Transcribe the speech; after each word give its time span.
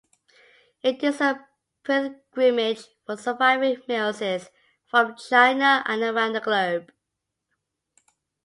It 0.81 1.03
is 1.03 1.21
a 1.21 1.47
pilgrimage 1.83 2.85
for 3.05 3.17
surviving 3.17 3.75
Maoists 3.87 4.49
from 4.89 5.15
China 5.15 5.83
and 5.85 6.01
around 6.01 6.33
the 6.33 6.39
globe. 6.39 6.91